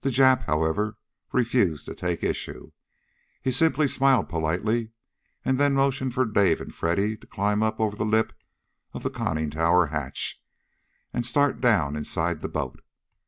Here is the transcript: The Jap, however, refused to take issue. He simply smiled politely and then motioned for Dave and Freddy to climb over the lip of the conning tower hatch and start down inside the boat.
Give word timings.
The 0.00 0.10
Jap, 0.10 0.46
however, 0.46 0.98
refused 1.30 1.86
to 1.86 1.94
take 1.94 2.24
issue. 2.24 2.72
He 3.40 3.52
simply 3.52 3.86
smiled 3.86 4.28
politely 4.28 4.90
and 5.44 5.58
then 5.58 5.74
motioned 5.74 6.12
for 6.12 6.24
Dave 6.24 6.60
and 6.60 6.74
Freddy 6.74 7.16
to 7.16 7.26
climb 7.28 7.62
over 7.62 7.94
the 7.94 8.04
lip 8.04 8.32
of 8.94 9.04
the 9.04 9.10
conning 9.10 9.48
tower 9.50 9.86
hatch 9.86 10.42
and 11.12 11.24
start 11.24 11.60
down 11.60 11.94
inside 11.94 12.40
the 12.40 12.48
boat. 12.48 12.80